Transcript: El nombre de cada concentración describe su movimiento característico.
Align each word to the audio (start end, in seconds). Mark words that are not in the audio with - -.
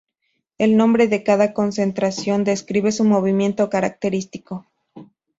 El 0.57 0.77
nombre 0.77 1.05
de 1.05 1.21
cada 1.21 1.53
concentración 1.53 2.43
describe 2.43 2.91
su 2.91 3.03
movimiento 3.03 3.69
característico. 3.69 4.65